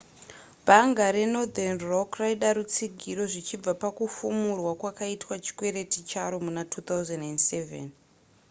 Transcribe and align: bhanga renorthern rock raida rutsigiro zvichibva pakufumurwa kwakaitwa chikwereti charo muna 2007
bhanga 0.65 1.05
renorthern 1.15 1.77
rock 1.91 2.11
raida 2.21 2.49
rutsigiro 2.57 3.23
zvichibva 3.31 3.71
pakufumurwa 3.81 4.71
kwakaitwa 4.81 5.33
chikwereti 5.43 5.99
charo 6.11 6.35
muna 6.45 6.63
2007 6.63 7.79